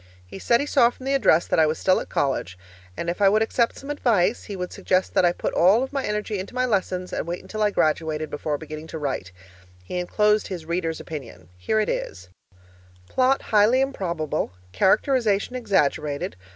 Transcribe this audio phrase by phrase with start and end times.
[0.25, 2.57] He said he saw from the address that I was still at college,
[2.97, 5.93] and if I would accept some advice, he would suggest that I put all of
[5.93, 9.31] my energy into my lessons and wait until I graduated before beginning to write.
[9.83, 11.49] He enclosed his reader's opinion.
[11.55, 12.29] Here it is:
[13.09, 14.53] 'Plot highly improbable.
[14.71, 16.35] Characterization exaggerated.